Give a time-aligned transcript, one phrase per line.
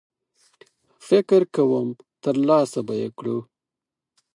[1.07, 1.87] فکر کوم
[2.23, 3.37] ترلاسه به یې کړو.